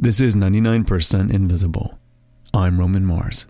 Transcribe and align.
This 0.00 0.20
is 0.20 0.36
99% 0.36 1.34
Invisible. 1.34 1.98
I'm 2.54 2.78
Roman 2.78 3.04
Mars. 3.04 3.48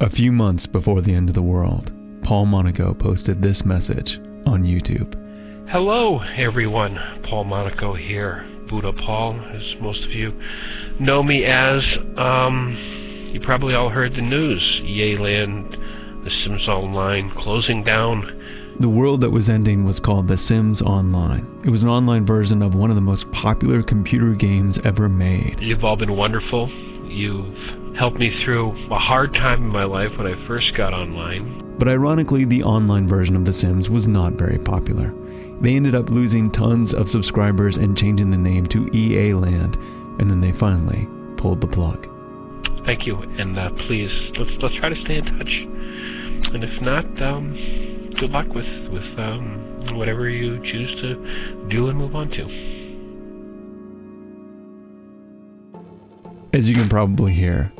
A 0.00 0.10
few 0.10 0.32
months 0.32 0.66
before 0.66 1.00
the 1.00 1.14
end 1.14 1.28
of 1.28 1.36
the 1.36 1.42
world, 1.42 1.92
Paul 2.24 2.46
Monaco 2.46 2.92
posted 2.92 3.40
this 3.40 3.64
message 3.64 4.18
on 4.44 4.64
YouTube. 4.64 5.14
Hello, 5.70 6.18
everyone. 6.18 6.98
Paul 7.22 7.44
Monaco 7.44 7.94
here. 7.94 8.44
Buddha 8.68 8.92
Paul, 8.92 9.38
as 9.54 9.80
most 9.80 10.02
of 10.02 10.10
you 10.10 10.36
know 10.98 11.22
me 11.22 11.44
as. 11.44 11.84
Um, 12.16 13.30
you 13.32 13.38
probably 13.38 13.76
all 13.76 13.90
heard 13.90 14.16
the 14.16 14.22
news. 14.22 14.80
EA 14.82 15.18
Land, 15.18 15.76
The 16.24 16.32
Sims 16.32 16.66
Online 16.66 17.30
closing 17.30 17.84
down. 17.84 18.24
The 18.78 18.90
world 18.90 19.22
that 19.22 19.30
was 19.30 19.48
ending 19.48 19.86
was 19.86 19.98
called 19.98 20.28
The 20.28 20.36
Sims 20.36 20.82
Online. 20.82 21.46
It 21.64 21.70
was 21.70 21.82
an 21.82 21.88
online 21.88 22.26
version 22.26 22.60
of 22.60 22.74
one 22.74 22.90
of 22.90 22.96
the 22.96 23.00
most 23.00 23.32
popular 23.32 23.82
computer 23.82 24.34
games 24.34 24.78
ever 24.80 25.08
made. 25.08 25.58
You've 25.60 25.82
all 25.82 25.96
been 25.96 26.14
wonderful. 26.14 26.68
You've 27.08 27.56
helped 27.96 28.18
me 28.18 28.38
through 28.44 28.72
a 28.90 28.98
hard 28.98 29.32
time 29.32 29.62
in 29.62 29.68
my 29.68 29.84
life 29.84 30.18
when 30.18 30.26
I 30.26 30.46
first 30.46 30.74
got 30.74 30.92
online. 30.92 31.76
But 31.78 31.88
ironically, 31.88 32.44
the 32.44 32.64
online 32.64 33.08
version 33.08 33.34
of 33.34 33.46
The 33.46 33.52
Sims 33.54 33.88
was 33.88 34.06
not 34.06 34.34
very 34.34 34.58
popular. 34.58 35.14
They 35.62 35.74
ended 35.74 35.94
up 35.94 36.10
losing 36.10 36.50
tons 36.50 36.92
of 36.92 37.08
subscribers 37.08 37.78
and 37.78 37.96
changing 37.96 38.28
the 38.28 38.36
name 38.36 38.66
to 38.66 38.94
EA 38.94 39.32
Land, 39.32 39.76
and 40.20 40.30
then 40.30 40.42
they 40.42 40.52
finally 40.52 41.08
pulled 41.38 41.62
the 41.62 41.66
plug. 41.66 42.10
Thank 42.84 43.06
you, 43.06 43.16
and 43.16 43.58
uh, 43.58 43.70
please 43.86 44.12
let's 44.36 44.50
let's 44.62 44.74
try 44.74 44.90
to 44.90 45.00
stay 45.00 45.16
in 45.16 45.24
touch. 45.24 46.52
And 46.52 46.62
if 46.62 46.80
not, 46.82 47.22
um, 47.22 47.54
good 48.18 48.30
luck 48.30 48.48
with 48.48 48.66
with 48.88 49.18
um, 49.18 49.96
whatever 49.96 50.28
you 50.28 50.58
choose 50.64 51.00
to 51.00 51.68
do 51.68 51.88
and 51.88 51.98
move 51.98 52.14
on 52.14 52.30
to. 52.30 52.76
As 56.52 56.68
you 56.68 56.74
can 56.74 56.88
probably 56.88 57.32
hear, 57.32 57.72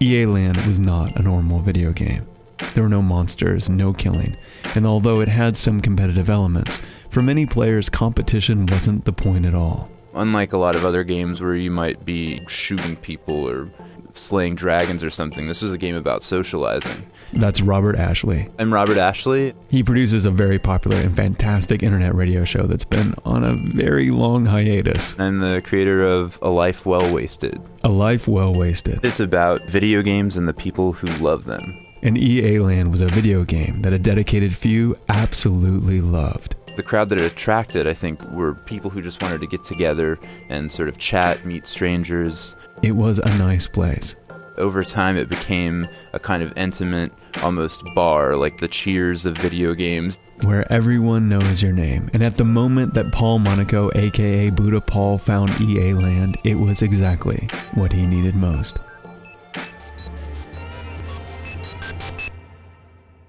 EA 0.00 0.26
Land 0.26 0.56
was 0.66 0.80
not 0.80 1.14
a 1.16 1.22
normal 1.22 1.60
video 1.60 1.92
game. 1.92 2.26
There 2.74 2.82
were 2.82 2.88
no 2.88 3.02
monsters, 3.02 3.68
no 3.68 3.92
killing, 3.92 4.36
and 4.74 4.86
although 4.86 5.20
it 5.20 5.28
had 5.28 5.56
some 5.56 5.80
competitive 5.80 6.28
elements, 6.28 6.80
for 7.08 7.22
many 7.22 7.46
players 7.46 7.88
competition 7.88 8.66
wasn't 8.66 9.04
the 9.04 9.12
point 9.12 9.46
at 9.46 9.54
all. 9.54 9.88
Unlike 10.14 10.52
a 10.52 10.58
lot 10.58 10.74
of 10.74 10.84
other 10.84 11.04
games 11.04 11.40
where 11.40 11.54
you 11.54 11.70
might 11.70 12.04
be 12.04 12.40
shooting 12.48 12.96
people 12.96 13.48
or 13.48 13.70
slaying 14.14 14.54
dragons 14.54 15.02
or 15.02 15.10
something, 15.10 15.46
this 15.46 15.62
was 15.62 15.72
a 15.72 15.78
game 15.78 15.94
about 15.94 16.22
socializing. 16.22 17.06
That's 17.32 17.60
Robert 17.60 17.96
Ashley. 17.96 18.48
I'm 18.58 18.72
Robert 18.72 18.96
Ashley. 18.96 19.54
He 19.68 19.82
produces 19.82 20.26
a 20.26 20.30
very 20.30 20.58
popular 20.58 20.96
and 20.96 21.14
fantastic 21.14 21.82
internet 21.82 22.14
radio 22.14 22.44
show 22.44 22.66
that's 22.66 22.84
been 22.84 23.14
on 23.24 23.44
a 23.44 23.54
very 23.54 24.10
long 24.10 24.46
hiatus. 24.46 25.18
I'm 25.18 25.40
the 25.40 25.60
creator 25.62 26.04
of 26.04 26.38
A 26.42 26.50
Life 26.50 26.86
Well 26.86 27.12
Wasted. 27.12 27.60
A 27.82 27.88
Life 27.88 28.28
Well 28.28 28.54
Wasted. 28.54 29.04
It's 29.04 29.20
about 29.20 29.60
video 29.68 30.02
games 30.02 30.36
and 30.36 30.46
the 30.48 30.54
people 30.54 30.92
who 30.92 31.08
love 31.22 31.44
them. 31.44 31.80
And 32.02 32.18
EA 32.18 32.58
Land 32.58 32.90
was 32.90 33.00
a 33.00 33.06
video 33.06 33.44
game 33.44 33.80
that 33.82 33.94
a 33.94 33.98
dedicated 33.98 34.54
few 34.54 34.96
absolutely 35.08 36.00
loved. 36.02 36.54
The 36.76 36.82
crowd 36.82 37.08
that 37.10 37.18
it 37.18 37.24
attracted, 37.30 37.86
I 37.86 37.94
think, 37.94 38.20
were 38.30 38.54
people 38.54 38.90
who 38.90 39.00
just 39.00 39.22
wanted 39.22 39.40
to 39.40 39.46
get 39.46 39.62
together 39.62 40.18
and 40.48 40.70
sort 40.70 40.88
of 40.88 40.98
chat, 40.98 41.46
meet 41.46 41.68
strangers. 41.68 42.56
It 42.82 42.92
was 42.92 43.20
a 43.20 43.38
nice 43.38 43.68
place. 43.68 44.16
Over 44.58 44.82
time, 44.82 45.16
it 45.16 45.28
became 45.28 45.86
a 46.12 46.18
kind 46.18 46.42
of 46.42 46.52
intimate, 46.56 47.12
almost 47.42 47.82
bar, 47.94 48.36
like 48.36 48.58
the 48.58 48.66
cheers 48.66 49.24
of 49.24 49.38
video 49.38 49.72
games. 49.74 50.18
Where 50.42 50.70
everyone 50.72 51.28
knows 51.28 51.62
your 51.62 51.72
name. 51.72 52.10
And 52.12 52.24
at 52.24 52.38
the 52.38 52.44
moment 52.44 52.94
that 52.94 53.12
Paul 53.12 53.38
Monaco, 53.38 53.92
aka 53.94 54.50
Buddha 54.50 54.80
Paul, 54.80 55.18
found 55.18 55.50
EA 55.60 55.94
Land, 55.94 56.38
it 56.42 56.56
was 56.56 56.82
exactly 56.82 57.48
what 57.74 57.92
he 57.92 58.04
needed 58.04 58.34
most. 58.34 58.78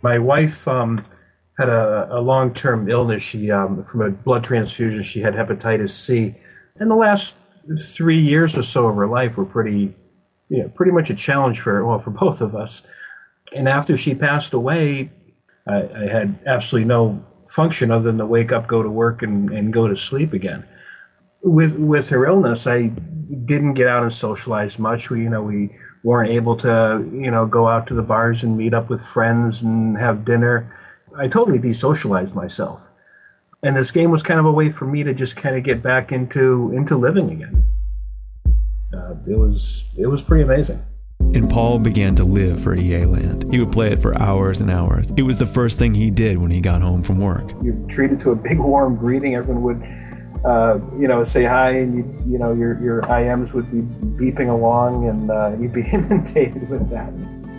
My 0.02 0.20
wife 0.20 0.68
um, 0.68 1.04
had 1.58 1.70
a, 1.70 2.08
a 2.12 2.20
long-term 2.20 2.90
illness. 2.90 3.22
She, 3.24 3.50
um, 3.52 3.84
from 3.86 4.02
a 4.02 4.10
blood 4.12 4.44
transfusion, 4.44 5.04
she 5.04 5.22
had 5.22 5.34
hepatitis 5.34 5.90
C. 5.90 6.36
And 6.78 6.92
the 6.92 6.96
last 6.96 7.36
three 7.88 8.20
years 8.20 8.58
or 8.58 8.64
so 8.64 8.88
of 8.88 8.96
her 8.96 9.08
life 9.08 9.38
were 9.38 9.46
pretty, 9.46 9.96
you 10.50 10.64
know, 10.64 10.70
pretty 10.70 10.92
much 10.92 11.10
a 11.10 11.16
challenge 11.16 11.60
for 11.62 11.84
well 11.86 12.00
for 12.00 12.12
both 12.12 12.42
of 12.42 12.56
us. 12.56 12.84
And 13.56 13.68
after 13.68 13.96
she 13.96 14.14
passed 14.14 14.54
away, 14.54 15.12
I, 15.68 15.88
I 15.98 16.08
had 16.08 16.40
absolutely 16.46 16.88
no 16.88 17.26
function 17.48 17.92
other 17.92 18.04
than 18.04 18.18
to 18.18 18.26
wake 18.26 18.52
up, 18.52 18.68
go 18.68 18.84
to 18.84 18.90
work, 18.90 19.22
and, 19.22 19.50
and 19.50 19.72
go 19.72 19.88
to 19.88 19.96
sleep 19.96 20.34
again. 20.34 20.68
With 21.42 21.78
with 21.78 22.10
her 22.10 22.26
illness, 22.26 22.68
I 22.68 22.88
didn't 23.46 23.74
get 23.74 23.88
out 23.88 24.04
and 24.04 24.12
socialize 24.12 24.78
much. 24.78 25.10
We, 25.10 25.24
you 25.24 25.30
know, 25.30 25.42
we 25.42 25.76
weren't 26.04 26.32
able 26.32 26.56
to, 26.58 27.08
you 27.14 27.32
know, 27.32 27.46
go 27.46 27.68
out 27.68 27.88
to 27.88 27.94
the 27.94 28.04
bars 28.04 28.44
and 28.44 28.58
meet 28.58 28.74
up 28.74 28.90
with 28.90 29.04
friends 29.04 29.62
and 29.62 29.98
have 29.98 30.26
dinner. 30.26 30.72
I 31.18 31.28
totally 31.28 31.60
desocialized 31.60 32.36
myself. 32.36 32.90
And 33.64 33.76
this 33.76 33.92
game 33.92 34.12
was 34.12 34.22
kind 34.22 34.40
of 34.40 34.46
a 34.46 34.52
way 34.52 34.72
for 34.72 34.86
me 34.86 35.04
to 35.04 35.14
just 35.14 35.36
kind 35.36 35.56
of 35.56 35.64
get 35.64 35.82
back 35.82 36.12
into 36.12 36.72
into 36.74 36.96
living 36.96 37.30
again. 37.32 37.66
Uh, 38.94 39.16
it 39.28 39.38
was 39.38 39.86
it 39.98 40.08
was 40.08 40.22
pretty 40.22 40.44
amazing. 40.44 40.86
And 41.34 41.50
Paul 41.50 41.80
began 41.80 42.16
to 42.16 42.24
live 42.24 42.62
for 42.62 42.76
EA 42.76 43.06
Land. 43.06 43.52
He 43.52 43.60
would 43.60 43.72
play 43.72 43.92
it 43.92 44.02
for 44.02 44.18
hours 44.22 44.62
and 44.62 44.70
hours. 44.70 45.12
It 45.18 45.24
was 45.24 45.38
the 45.38 45.46
first 45.46 45.80
thing 45.80 45.94
he 45.94 46.12
did 46.12 46.38
when 46.38 46.52
he 46.52 46.62
got 46.62 46.82
home 46.82 47.02
from 47.02 47.20
work. 47.20 47.52
You're 47.64 47.76
treated 47.88 48.20
to 48.22 48.32
a 48.32 48.36
big 48.36 48.60
warm 48.60 48.96
greeting. 48.96 49.36
Everyone 49.36 49.64
would 49.64 49.82
uh, 50.46 50.80
you 51.00 51.08
know, 51.08 51.24
say 51.24 51.44
hi, 51.44 51.72
and 51.72 51.96
you, 51.96 52.34
you 52.34 52.38
know, 52.38 52.54
your 52.54 52.80
your 52.80 53.02
IMs 53.02 53.54
would 53.54 53.72
be 53.72 53.82
beeping 53.82 54.50
along, 54.50 55.08
and 55.08 55.32
uh, 55.32 55.56
you'd 55.60 55.74
be 55.74 55.82
inundated 55.92 56.70
with 56.70 56.88
that. 56.90 57.12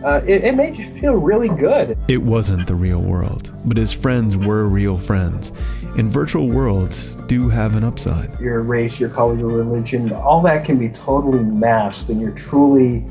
Uh, 0.04 0.20
it, 0.26 0.44
it, 0.44 0.54
made 0.54 0.76
you 0.76 0.84
feel 0.84 1.14
really 1.14 1.48
good. 1.48 1.98
It 2.08 2.22
wasn't 2.22 2.66
the 2.66 2.74
real 2.74 3.00
world, 3.00 3.52
but 3.64 3.76
his 3.76 3.92
friends 3.92 4.36
were 4.36 4.66
real 4.66 4.98
friends. 4.98 5.52
And 5.96 6.12
virtual 6.12 6.48
worlds 6.48 7.16
do 7.26 7.48
have 7.48 7.76
an 7.76 7.82
upside. 7.82 8.38
Your 8.38 8.60
race, 8.60 9.00
your 9.00 9.08
color, 9.08 9.36
your 9.36 9.48
religion, 9.48 10.12
all 10.12 10.42
that 10.42 10.64
can 10.64 10.78
be 10.78 10.90
totally 10.90 11.42
masked, 11.42 12.10
and 12.10 12.20
you're 12.20 12.34
truly 12.34 13.06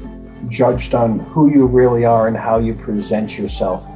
judged 0.47 0.94
on 0.94 1.19
who 1.19 1.50
you 1.50 1.66
really 1.66 2.06
are 2.06 2.28
and 2.28 2.38
how 2.38 2.59
you 2.59 2.73
present 2.73 3.38
yourself. 3.38 3.88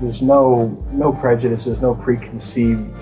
There's 0.00 0.22
no 0.22 0.66
no 0.90 1.12
prejudice, 1.12 1.64
there's 1.64 1.80
no 1.80 1.94
preconceived 1.94 3.00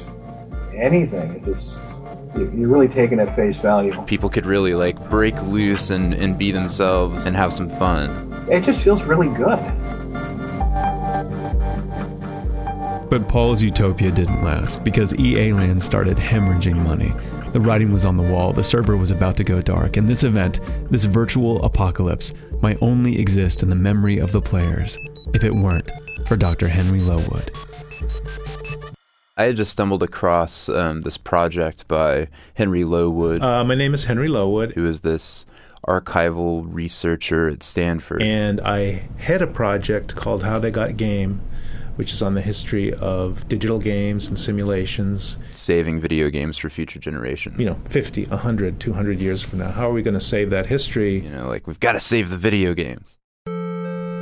anything. 0.74 1.32
It's 1.32 1.46
just 1.46 2.01
you're 2.36 2.68
really 2.68 2.88
taking 2.88 3.20
at 3.20 3.34
face 3.34 3.58
value. 3.58 4.00
People 4.02 4.28
could 4.28 4.46
really 4.46 4.74
like 4.74 5.08
break 5.10 5.40
loose 5.42 5.90
and, 5.90 6.14
and 6.14 6.38
be 6.38 6.50
themselves 6.50 7.26
and 7.26 7.36
have 7.36 7.52
some 7.52 7.68
fun. 7.68 8.32
It 8.50 8.62
just 8.62 8.82
feels 8.82 9.02
really 9.04 9.28
good. 9.28 9.60
But 13.10 13.28
Paul's 13.28 13.62
utopia 13.62 14.10
didn't 14.10 14.42
last 14.42 14.82
because 14.82 15.14
EA 15.18 15.52
Land 15.52 15.82
started 15.82 16.16
hemorrhaging 16.16 16.76
money. 16.76 17.12
The 17.52 17.60
writing 17.60 17.92
was 17.92 18.06
on 18.06 18.16
the 18.16 18.22
wall, 18.22 18.54
the 18.54 18.64
server 18.64 18.96
was 18.96 19.10
about 19.10 19.36
to 19.36 19.44
go 19.44 19.60
dark, 19.60 19.98
and 19.98 20.08
this 20.08 20.24
event, 20.24 20.60
this 20.90 21.04
virtual 21.04 21.62
apocalypse, 21.62 22.32
might 22.62 22.80
only 22.80 23.20
exist 23.20 23.62
in 23.62 23.68
the 23.68 23.74
memory 23.76 24.18
of 24.18 24.32
the 24.32 24.40
players 24.40 24.96
if 25.34 25.44
it 25.44 25.54
weren't 25.54 25.90
for 26.26 26.36
Dr. 26.36 26.68
Henry 26.68 27.00
Lowood. 27.00 27.50
I 29.36 29.44
had 29.44 29.56
just 29.56 29.70
stumbled 29.70 30.02
across 30.02 30.68
um, 30.68 31.00
this 31.00 31.16
project 31.16 31.88
by 31.88 32.28
Henry 32.54 32.84
Lowood. 32.84 33.42
Uh, 33.42 33.64
my 33.64 33.74
name 33.74 33.94
is 33.94 34.04
Henry 34.04 34.28
Lowood. 34.28 34.72
Who 34.72 34.86
is 34.86 35.00
this 35.00 35.46
archival 35.86 36.64
researcher 36.66 37.48
at 37.48 37.62
Stanford. 37.62 38.22
And 38.22 38.60
I 38.60 39.08
head 39.18 39.42
a 39.42 39.46
project 39.46 40.14
called 40.14 40.42
How 40.44 40.58
They 40.58 40.70
Got 40.70 40.96
Game, 40.96 41.40
which 41.96 42.12
is 42.12 42.22
on 42.22 42.34
the 42.34 42.40
history 42.40 42.92
of 42.94 43.48
digital 43.48 43.78
games 43.78 44.28
and 44.28 44.38
simulations. 44.38 45.36
Saving 45.52 46.00
video 46.00 46.30
games 46.30 46.56
for 46.56 46.70
future 46.70 46.98
generations. 46.98 47.58
You 47.58 47.66
know, 47.66 47.78
50, 47.88 48.24
100, 48.26 48.80
200 48.80 49.20
years 49.20 49.42
from 49.42 49.58
now. 49.58 49.70
How 49.70 49.88
are 49.88 49.92
we 49.92 50.02
going 50.02 50.14
to 50.14 50.20
save 50.20 50.50
that 50.50 50.66
history? 50.66 51.20
You 51.20 51.30
know, 51.30 51.48
like 51.48 51.66
we've 51.66 51.80
got 51.80 51.92
to 51.92 52.00
save 52.00 52.30
the 52.30 52.38
video 52.38 52.74
games. 52.74 53.18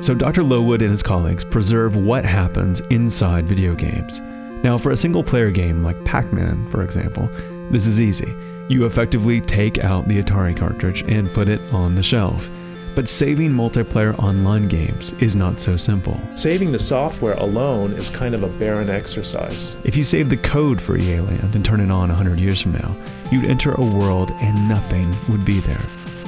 So 0.03 0.15
Dr. 0.15 0.43
Lowood 0.43 0.81
and 0.81 0.91
his 0.91 1.03
colleagues 1.03 1.45
preserve 1.45 1.95
what 1.95 2.25
happens 2.25 2.81
inside 2.89 3.47
video 3.47 3.75
games. 3.75 4.23
Now, 4.63 4.77
for 4.77 4.93
a 4.93 4.97
single 4.97 5.25
player 5.25 5.51
game 5.51 5.83
like 5.83 6.05
Pac 6.05 6.33
Man, 6.33 6.67
for 6.69 6.83
example, 6.83 7.29
this 7.71 7.87
is 7.87 8.01
easy. 8.01 8.35
You 8.69 8.85
effectively 8.85 9.41
take 9.41 9.79
out 9.79 10.07
the 10.07 10.23
Atari 10.23 10.57
cartridge 10.57 11.03
and 11.03 11.33
put 11.33 11.49
it 11.49 11.61
on 11.73 11.95
the 11.95 12.03
shelf. 12.03 12.51
But 12.95 13.09
saving 13.09 13.51
multiplayer 13.51 14.19
online 14.19 14.69
games 14.69 15.13
is 15.15 15.35
not 15.35 15.61
so 15.61 15.77
simple. 15.77 16.21
Saving 16.35 16.73
the 16.73 16.79
software 16.79 17.35
alone 17.35 17.93
is 17.93 18.11
kind 18.11 18.35
of 18.35 18.43
a 18.43 18.49
barren 18.49 18.91
exercise. 18.91 19.77
If 19.85 19.97
you 19.97 20.05
save 20.05 20.29
the 20.29 20.37
code 20.37 20.83
for 20.83 20.99
EA 20.99 21.21
Land 21.21 21.55
and 21.55 21.65
turn 21.65 21.81
it 21.81 21.91
on 21.91 22.09
100 22.09 22.39
years 22.39 22.61
from 22.61 22.73
now, 22.73 22.95
you'd 23.31 23.47
enter 23.47 23.73
a 23.73 23.85
world 23.85 24.31
and 24.41 24.69
nothing 24.69 25.17
would 25.29 25.45
be 25.45 25.61
there. 25.61 25.81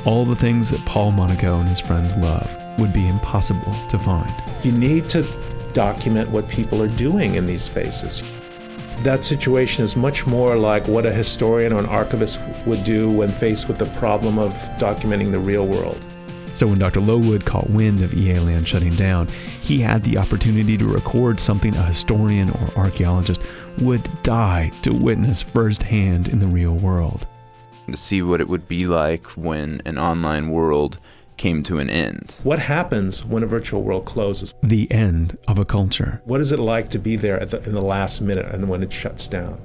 All 0.07 0.25
the 0.25 0.37
things 0.37 0.71
that 0.71 0.81
Paul 0.87 1.11
Monaco 1.11 1.59
and 1.59 1.69
his 1.69 1.81
friends 1.81 2.17
love 2.17 2.51
would 2.79 2.93
be 2.93 3.07
impossible 3.07 3.75
to 3.89 3.99
find. 3.99 4.33
You 4.63 4.73
need 4.73 5.11
to 5.11 5.23
document 5.73 6.31
what 6.31 6.49
people 6.49 6.83
are 6.83 6.89
doing 6.89 7.35
in 7.35 7.47
these 7.47 7.63
spaces. 7.63 8.23
that 9.03 9.25
situation 9.25 9.85
is 9.85 9.97
much 9.97 10.27
more 10.27 10.57
like 10.57 10.87
what 10.87 11.05
a 11.05 11.13
historian 11.13 11.73
or 11.73 11.79
an 11.79 11.87
archivist 11.87 12.41
would 12.67 12.85
do 12.85 13.11
when 13.11 13.29
faced 13.29 13.67
with 13.67 13.77
the 13.79 13.87
problem 13.99 14.39
of 14.39 14.53
documenting 14.79 15.33
the 15.33 15.39
real 15.39 15.67
world. 15.67 16.01
So 16.55 16.67
when 16.69 16.79
Dr. 16.79 17.01
Lowood 17.01 17.45
caught 17.45 17.69
wind 17.71 18.03
of 18.03 18.15
EA 18.15 18.39
Land 18.39 18.69
shutting 18.69 18.95
down, 18.95 19.27
he 19.27 19.79
had 19.79 20.05
the 20.05 20.19
opportunity 20.19 20.77
to 20.77 20.85
record 20.85 21.41
something 21.41 21.75
a 21.75 21.83
historian 21.83 22.51
or 22.51 22.71
archaeologist 22.77 23.41
would 23.81 24.09
die 24.23 24.71
to 24.83 24.93
witness 24.93 25.43
firsthand 25.43 26.29
in 26.29 26.39
the 26.39 26.47
real 26.47 26.75
world. 26.75 27.27
To 27.89 27.97
see 27.97 28.23
what 28.23 28.41
it 28.41 28.49
would 28.49 28.69
be 28.69 28.87
like 28.87 29.27
when 29.31 29.83
an 29.87 29.99
online 29.99 30.51
world 30.51 30.99
came 31.43 31.65
to 31.65 31.81
an 31.81 31.91
end. 31.91 32.37
What 32.45 32.61
happens 32.61 33.25
when 33.25 33.43
a 33.43 33.49
virtual 33.49 33.83
world 33.83 34.05
closes? 34.05 34.55
The 34.63 34.89
end 34.93 35.37
of 35.49 35.59
a 35.59 35.65
culture. 35.65 36.23
What 36.25 36.41
is 36.41 36.53
it 36.53 36.61
like 36.61 36.89
to 36.91 37.01
be 37.01 37.17
there 37.17 37.45
the, 37.45 37.61
in 37.65 37.75
the 37.75 37.83
last 37.83 38.21
minute 38.21 38.47
and 38.55 38.69
when 38.69 38.81
it 38.85 38.93
shuts 38.93 39.27
down? 39.27 39.61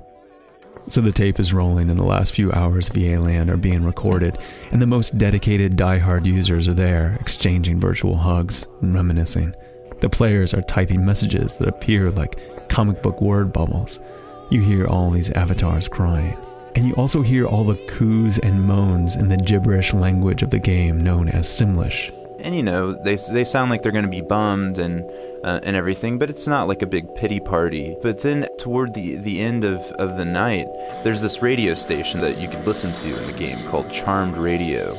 So 0.89 1.01
the 1.01 1.11
tape 1.11 1.39
is 1.39 1.53
rolling 1.53 1.91
and 1.91 1.99
the 1.99 2.03
last 2.03 2.33
few 2.33 2.51
hours 2.51 2.89
of 2.89 2.97
EA 2.97 3.17
Land 3.17 3.51
are 3.51 3.57
being 3.57 3.83
recorded, 3.83 4.39
and 4.71 4.81
the 4.81 4.87
most 4.87 5.19
dedicated 5.19 5.75
die-hard 5.75 6.25
users 6.25 6.67
are 6.67 6.73
there, 6.73 7.15
exchanging 7.21 7.79
virtual 7.79 8.17
hugs 8.17 8.65
and 8.81 8.95
reminiscing. 8.95 9.53
The 9.99 10.09
players 10.09 10.55
are 10.55 10.63
typing 10.63 11.05
messages 11.05 11.57
that 11.57 11.67
appear 11.67 12.09
like 12.09 12.69
comic 12.69 13.03
book 13.03 13.21
word 13.21 13.53
bubbles. 13.53 13.99
You 14.49 14.61
hear 14.61 14.87
all 14.87 15.11
these 15.11 15.29
avatars 15.33 15.87
crying. 15.87 16.37
And 16.77 16.85
you 16.85 16.93
also 16.93 17.23
hear 17.23 17.47
all 17.47 17.63
the 17.63 17.73
coos 17.87 18.37
and 18.37 18.61
moans 18.61 19.15
in 19.15 19.29
the 19.29 19.37
gibberish 19.37 19.95
language 19.95 20.43
of 20.43 20.51
the 20.51 20.59
game 20.59 20.99
known 20.99 21.27
as 21.27 21.49
Simlish. 21.49 22.13
And 22.41 22.55
you 22.55 22.61
know, 22.61 22.93
they, 22.93 23.15
they 23.15 23.45
sound 23.45 23.71
like 23.71 23.81
they're 23.81 23.91
going 23.91 24.05
to 24.05 24.11
be 24.11 24.21
bummed 24.21 24.77
and 24.77 25.03
uh, 25.43 25.59
and 25.63 25.75
everything, 25.75 26.19
but 26.19 26.29
it's 26.29 26.45
not 26.45 26.67
like 26.67 26.83
a 26.83 26.85
big 26.85 27.15
pity 27.15 27.39
party. 27.39 27.97
But 28.03 28.21
then 28.21 28.45
toward 28.59 28.93
the, 28.93 29.15
the 29.15 29.41
end 29.41 29.63
of, 29.63 29.79
of 29.93 30.17
the 30.17 30.25
night, 30.25 30.67
there's 31.03 31.19
this 31.19 31.41
radio 31.41 31.73
station 31.73 32.19
that 32.19 32.37
you 32.37 32.47
could 32.47 32.67
listen 32.67 32.93
to 32.93 33.21
in 33.21 33.25
the 33.25 33.33
game 33.33 33.67
called 33.69 33.91
Charmed 33.91 34.37
Radio. 34.37 34.93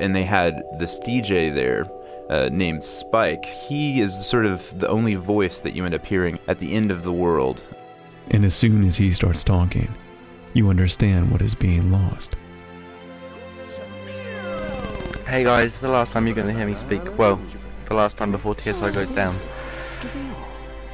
And 0.00 0.12
they 0.12 0.24
had 0.24 0.60
this 0.80 0.98
DJ 0.98 1.54
there 1.54 1.86
uh, 2.30 2.48
named 2.50 2.84
Spike. 2.84 3.44
He 3.44 4.00
is 4.00 4.26
sort 4.26 4.44
of 4.44 4.76
the 4.80 4.88
only 4.88 5.14
voice 5.14 5.60
that 5.60 5.72
you 5.72 5.84
end 5.84 5.94
up 5.94 6.04
hearing 6.04 6.40
at 6.48 6.58
the 6.58 6.72
end 6.72 6.90
of 6.90 7.04
the 7.04 7.12
world. 7.12 7.62
And 8.32 8.44
as 8.44 8.56
soon 8.56 8.84
as 8.84 8.96
he 8.96 9.12
starts 9.12 9.44
talking, 9.44 9.94
you 10.52 10.68
understand 10.68 11.30
what 11.30 11.42
is 11.42 11.54
being 11.54 11.90
lost. 11.90 12.36
Hey 15.26 15.44
guys, 15.44 15.78
the 15.78 15.88
last 15.88 16.12
time 16.12 16.26
you're 16.26 16.34
going 16.34 16.48
to 16.48 16.52
hear 16.52 16.66
me 16.66 16.74
speak, 16.74 17.16
well, 17.16 17.40
the 17.86 17.94
last 17.94 18.16
time 18.16 18.32
before 18.32 18.58
TSI 18.58 18.90
goes 18.90 19.10
down. 19.10 19.36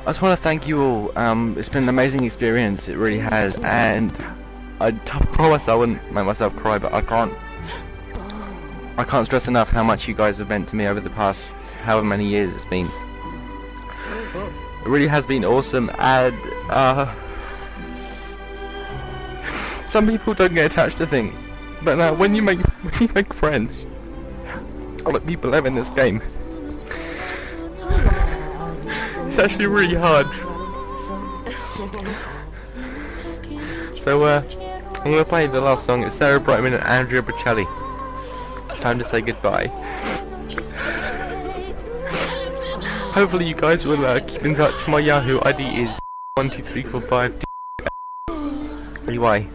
I 0.03 0.11
just 0.11 0.21
want 0.21 0.37
to 0.37 0.43
thank 0.43 0.69
you 0.69 0.83
all. 0.83 1.19
Um, 1.19 1.55
it's 1.59 1.69
been 1.69 1.85
an 1.85 1.89
amazing 1.89 2.25
experience, 2.25 2.89
it 2.89 2.97
really 2.97 3.19
has, 3.19 3.57
and 3.63 4.13
I 4.79 4.91
promise 4.93 5.69
I 5.69 5.75
wouldn't 5.75 6.03
make 6.13 6.27
myself 6.27 6.55
cry, 6.55 6.79
but 6.79 6.93
I 6.93 7.01
can't. 7.01 7.33
I 8.99 9.05
can't 9.05 9.27
stress 9.27 9.49
enough 9.49 9.71
how 9.71 9.85
much 9.85 10.09
you 10.09 10.15
guys 10.15 10.39
have 10.39 10.49
meant 10.49 10.69
to 10.69 10.77
me 10.77 10.87
over 10.87 11.01
the 11.01 11.11
past 11.11 11.75
however 11.75 12.07
many 12.07 12.27
years 12.27 12.55
it's 12.55 12.65
been. 12.65 12.89
It 14.47 14.89
really 14.89 15.07
has 15.07 15.27
been 15.27 15.45
awesome, 15.45 15.91
and 15.99 16.37
uh, 16.71 17.15
some 19.97 20.07
people 20.07 20.35
don't 20.35 20.53
get 20.53 20.67
attached 20.67 20.99
to 20.99 21.07
things, 21.07 21.35
but 21.83 21.99
uh, 21.99 22.15
when 22.17 22.35
you 22.35 22.43
make 22.43 22.59
when 22.83 22.93
you 23.01 23.09
make 23.15 23.33
friends, 23.33 23.87
other 25.07 25.21
people 25.21 25.51
have 25.53 25.65
in 25.65 25.75
this 25.75 25.89
game. 25.89 26.21
It's 29.27 29.39
actually 29.39 29.69
really 29.69 29.95
hard. 29.95 30.27
So, 33.97 34.25
uh, 34.25 34.43
I'm 34.97 35.13
gonna 35.13 35.25
play 35.25 35.47
the 35.47 35.63
last 35.63 35.87
song. 35.87 36.05
It's 36.05 36.15
Sarah 36.15 36.41
Brightman 36.41 36.75
and 36.75 36.85
Andrea 36.85 37.23
Bocelli. 37.23 37.65
Time 38.83 38.99
to 38.99 39.05
say 39.05 39.23
goodbye. 39.23 39.69
Hopefully, 43.15 43.47
you 43.47 43.55
guys 43.55 43.87
will 43.87 44.05
uh, 44.05 44.21
keep 44.21 44.45
in 44.45 44.55
touch. 44.55 44.87
My 44.89 44.99
Yahoo 44.99 45.41
ID 45.41 45.85
is 45.85 45.99
one 46.35 46.51
two 46.51 46.63
three 46.63 46.83
four 46.83 47.01
five. 47.01 47.35
Anyway, 49.09 49.49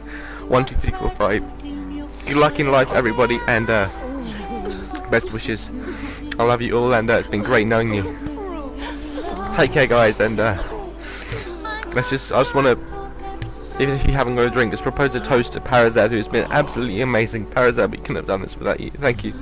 one 0.52 0.66
two 0.66 0.76
three 0.76 0.92
four 0.92 1.10
five. 1.12 1.42
Good 2.26 2.36
luck 2.36 2.60
in 2.60 2.72
life, 2.72 2.92
everybody, 2.92 3.40
and 3.48 3.70
uh, 3.70 3.88
best 5.10 5.32
wishes. 5.32 5.72
I 6.38 6.44
love 6.44 6.62
you 6.62 6.78
all, 6.78 6.94
and 6.94 7.10
uh, 7.10 7.14
it's 7.14 7.28
been 7.28 7.42
great 7.42 7.68
knowing 7.68 7.94
you. 7.94 8.04
Take 9.54 9.72
care, 9.72 9.88
guys, 9.88 10.20
and 10.20 10.40
uh, 10.40 10.62
let's 11.94 12.10
just. 12.10 12.34
I 12.34 12.40
just 12.42 12.54
want 12.54 12.68
to, 12.68 13.82
even 13.82 13.96
if 13.96 14.06
you 14.06 14.12
haven't 14.12 14.36
got 14.36 14.46
a 14.46 14.50
drink, 14.50 14.72
just 14.72 14.84
propose 14.84 15.16
a 15.16 15.22
toast 15.22 15.54
to 15.54 15.62
Parazad, 15.62 16.10
who's 16.10 16.28
been 16.28 16.52
absolutely 16.52 17.00
amazing. 17.00 17.46
Parazad, 17.48 17.90
we 17.90 17.98
couldn't 17.98 18.18
have 18.18 18.28
done 18.28 18.42
this 18.42 18.58
without 18.58 18.82
you. 18.82 18.92
Thank 18.92 19.24
you. 19.24 19.34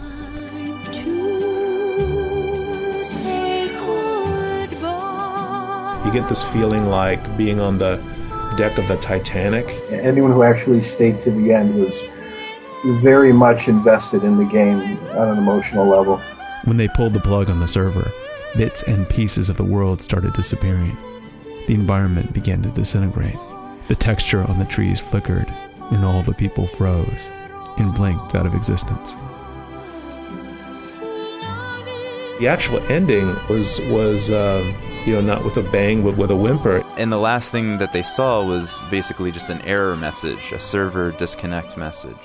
You 6.05 6.13
get 6.13 6.29
this 6.29 6.43
feeling 6.53 6.85
like 6.85 7.37
being 7.37 7.59
on 7.59 7.77
the 7.79 8.01
deck 8.59 8.77
of 8.77 8.89
the 8.89 8.97
Titanic. 8.97 9.69
Anyone 9.89 10.33
who 10.33 10.43
actually 10.43 10.81
stayed 10.81 11.17
to 11.21 11.31
the 11.31 11.53
end 11.53 11.75
was 11.75 12.03
very 13.01 13.31
much 13.31 13.69
invested 13.69 14.25
in 14.25 14.35
the 14.35 14.43
game 14.43 14.99
on 15.11 15.29
an 15.29 15.37
emotional 15.37 15.87
level. 15.87 16.17
When 16.65 16.75
they 16.75 16.89
pulled 16.89 17.13
the 17.13 17.21
plug 17.21 17.49
on 17.49 17.61
the 17.61 17.69
server, 17.69 18.11
bits 18.57 18.83
and 18.83 19.07
pieces 19.07 19.49
of 19.49 19.55
the 19.55 19.63
world 19.63 20.01
started 20.01 20.33
disappearing. 20.33 20.91
The 21.67 21.73
environment 21.73 22.33
began 22.33 22.61
to 22.63 22.69
disintegrate. 22.69 23.37
The 23.87 23.95
texture 23.95 24.43
on 24.43 24.59
the 24.59 24.65
trees 24.65 24.99
flickered, 24.99 25.47
and 25.91 26.03
all 26.03 26.21
the 26.21 26.33
people 26.33 26.67
froze 26.67 27.23
and 27.77 27.95
blinked 27.95 28.35
out 28.35 28.45
of 28.45 28.53
existence. 28.53 29.15
The 32.39 32.49
actual 32.49 32.79
ending 32.91 33.37
was 33.47 33.79
was 33.83 34.29
um, 34.31 34.75
you 35.09 35.15
know 35.15 35.21
not 35.21 35.43
with 35.43 35.57
a 35.57 35.63
bang 35.63 36.03
but 36.03 36.15
with 36.17 36.29
a 36.29 36.35
whimper. 36.35 36.85
And 36.97 37.11
the 37.11 37.17
last 37.17 37.51
thing 37.51 37.79
that 37.79 37.91
they 37.91 38.03
saw 38.03 38.45
was 38.45 38.77
basically 38.91 39.31
just 39.31 39.49
an 39.49 39.61
error 39.63 39.95
message, 39.95 40.51
a 40.51 40.59
server 40.59 41.11
disconnect 41.11 41.77
message. 41.77 42.17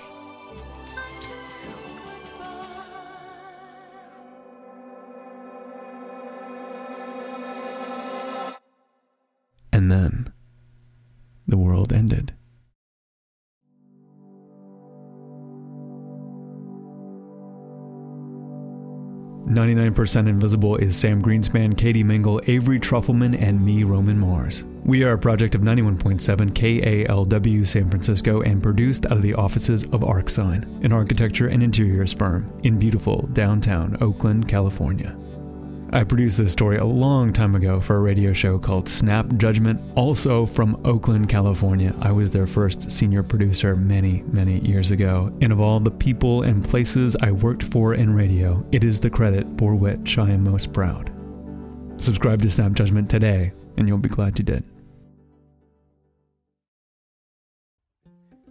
Ninety-nine 19.47 19.93
percent 19.93 20.27
Invisible 20.27 20.77
is 20.77 20.97
Sam 20.97 21.23
Greenspan, 21.23 21.77
Katie 21.77 22.03
Mingle, 22.03 22.41
Avery 22.47 22.81
Trufelman, 22.81 23.39
and 23.41 23.63
me, 23.63 23.85
Roman 23.85 24.19
Mars. 24.19 24.65
We 24.85 25.05
are 25.05 25.13
a 25.13 25.19
project 25.19 25.55
of 25.55 25.61
91.7 25.61 26.51
KALW 26.51 27.67
San 27.67 27.91
Francisco 27.91 28.41
and 28.41 28.63
produced 28.63 29.05
out 29.07 29.13
of 29.19 29.23
the 29.23 29.35
offices 29.35 29.83
of 29.85 30.01
Arcsine, 30.01 30.83
an 30.83 30.93
architecture 30.93 31.49
and 31.49 31.63
interiors 31.63 32.13
firm 32.13 32.51
in 32.65 32.79
beautiful 32.79 33.29
downtown 33.33 33.99
Oakland, 34.01 34.49
California. 34.49 35.15
I 35.95 36.03
produced 36.03 36.39
this 36.39 36.51
story 36.51 36.79
a 36.79 36.85
long 36.85 37.33
time 37.33 37.55
ago 37.55 37.81
for 37.81 37.95
a 37.95 38.01
radio 38.01 38.33
show 38.33 38.59
called 38.59 38.89
Snap 38.89 39.33
Judgment, 39.37 39.81
also 39.95 40.45
from 40.45 40.81
Oakland, 40.85 41.29
California. 41.29 41.95
I 42.01 42.11
was 42.11 42.33
their 42.33 42.49
first 42.49 42.91
senior 42.91 43.23
producer 43.23 43.77
many, 43.77 44.25
many 44.27 44.59
years 44.59 44.91
ago. 44.91 45.33
And 45.41 45.53
of 45.53 45.61
all 45.61 45.79
the 45.79 45.93
people 45.93 46.43
and 46.43 46.69
places 46.69 47.17
I 47.23 47.31
worked 47.31 47.63
for 47.63 47.95
in 47.95 48.13
radio, 48.13 48.67
it 48.73 48.83
is 48.83 48.99
the 48.99 49.09
credit 49.09 49.47
for 49.57 49.77
which 49.77 50.19
I 50.19 50.31
am 50.31 50.43
most 50.43 50.73
proud. 50.73 51.13
Subscribe 51.97 52.43
to 52.43 52.51
Snap 52.51 52.73
Judgment 52.73 53.09
today, 53.09 53.53
and 53.77 53.87
you'll 53.87 53.99
be 53.99 54.09
glad 54.09 54.37
you 54.37 54.45
did. 54.45 54.65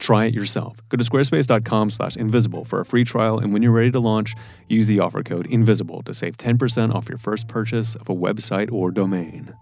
Try 0.00 0.24
it 0.24 0.34
yourself. 0.34 0.82
Go 0.88 0.96
to 0.96 1.04
squarespace.com 1.04 1.90
slash 1.90 2.16
invisible 2.16 2.64
for 2.64 2.80
a 2.80 2.86
free 2.86 3.04
trial, 3.04 3.38
and 3.38 3.52
when 3.52 3.62
you're 3.62 3.70
ready 3.70 3.90
to 3.92 4.00
launch, 4.00 4.34
use 4.68 4.88
the 4.88 4.98
offer 4.98 5.22
code 5.22 5.46
INVISIBLE 5.46 6.02
to 6.06 6.14
save 6.14 6.36
10% 6.38 6.94
off 6.94 7.08
your 7.08 7.18
first 7.18 7.46
purchase 7.46 7.94
of 7.94 8.08
a 8.08 8.14
website 8.14 8.72
or 8.72 8.90
domain. 8.90 9.54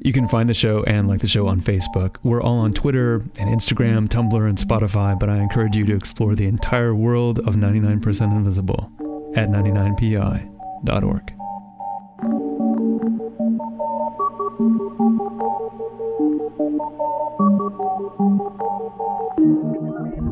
You 0.00 0.12
can 0.12 0.26
find 0.26 0.48
the 0.48 0.54
show 0.54 0.84
and 0.84 1.06
like 1.06 1.20
the 1.20 1.28
show 1.28 1.46
on 1.46 1.60
Facebook. 1.60 2.16
We're 2.22 2.40
all 2.40 2.58
on 2.58 2.72
Twitter 2.72 3.16
and 3.38 3.54
Instagram, 3.54 4.08
Tumblr, 4.08 4.48
and 4.48 4.56
Spotify, 4.56 5.18
but 5.18 5.28
I 5.28 5.38
encourage 5.38 5.76
you 5.76 5.84
to 5.84 5.94
explore 5.94 6.34
the 6.34 6.46
entire 6.46 6.94
world 6.94 7.40
of 7.40 7.56
99% 7.56 8.36
Invisible 8.36 8.90
at 9.36 9.50
99pi.org. 9.50 11.37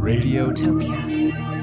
Radiotopia. 0.07 1.56